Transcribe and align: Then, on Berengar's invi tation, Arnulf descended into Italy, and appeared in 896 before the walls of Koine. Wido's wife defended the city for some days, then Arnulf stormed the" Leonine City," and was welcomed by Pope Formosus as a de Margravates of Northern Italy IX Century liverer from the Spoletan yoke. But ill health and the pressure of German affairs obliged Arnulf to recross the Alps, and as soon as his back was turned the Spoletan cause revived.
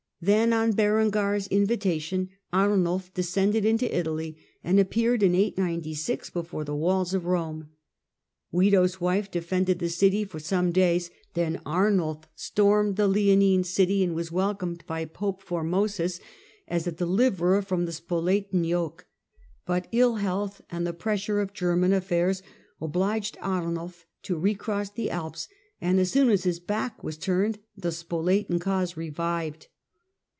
Then, 0.23 0.53
on 0.53 0.73
Berengar's 0.73 1.47
invi 1.47 1.77
tation, 1.79 2.29
Arnulf 2.53 3.11
descended 3.11 3.65
into 3.65 3.91
Italy, 3.91 4.37
and 4.63 4.79
appeared 4.79 5.23
in 5.23 5.33
896 5.33 6.29
before 6.29 6.63
the 6.63 6.75
walls 6.75 7.15
of 7.15 7.23
Koine. 7.23 7.69
Wido's 8.53 9.01
wife 9.01 9.31
defended 9.31 9.79
the 9.79 9.89
city 9.89 10.23
for 10.23 10.37
some 10.37 10.71
days, 10.71 11.09
then 11.33 11.59
Arnulf 11.65 12.27
stormed 12.35 12.97
the" 12.97 13.07
Leonine 13.07 13.63
City," 13.63 14.03
and 14.03 14.13
was 14.13 14.31
welcomed 14.31 14.85
by 14.85 15.05
Pope 15.05 15.41
Formosus 15.41 16.19
as 16.67 16.85
a 16.85 16.91
de 16.91 17.03
Margravates 17.03 17.07
of 17.07 17.09
Northern 17.09 17.17
Italy 17.17 17.17
IX 17.17 17.17
Century 17.17 17.17
liverer 17.17 17.61
from 17.63 17.85
the 17.85 17.91
Spoletan 17.91 18.63
yoke. 18.69 19.05
But 19.65 19.87
ill 19.91 20.15
health 20.17 20.61
and 20.69 20.85
the 20.85 20.93
pressure 20.93 21.39
of 21.41 21.51
German 21.51 21.93
affairs 21.93 22.43
obliged 22.79 23.39
Arnulf 23.41 24.05
to 24.21 24.37
recross 24.37 24.91
the 24.91 25.09
Alps, 25.09 25.47
and 25.81 25.99
as 25.99 26.11
soon 26.11 26.29
as 26.29 26.43
his 26.43 26.59
back 26.59 27.03
was 27.03 27.17
turned 27.17 27.57
the 27.75 27.89
Spoletan 27.91 28.59
cause 28.59 28.95
revived. 28.95 29.65